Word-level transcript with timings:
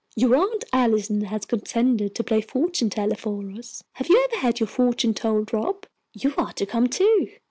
"Your 0.15 0.35
Aunt 0.35 0.63
Allison 0.73 1.25
has 1.25 1.45
consented 1.45 2.15
to 2.15 2.23
play 2.23 2.41
fortune 2.41 2.89
teller 2.89 3.13
for 3.15 3.47
us. 3.51 3.83
Have 3.97 4.09
you 4.09 4.19
ever 4.29 4.41
had 4.41 4.59
your 4.59 4.65
fortune 4.65 5.13
told, 5.13 5.53
Rob? 5.53 5.85
You 6.15 6.33
are 6.37 6.53
to 6.53 6.65
come, 6.65 6.87
too." 6.87 7.29